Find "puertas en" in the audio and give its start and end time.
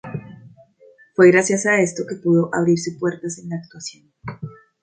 2.99-3.49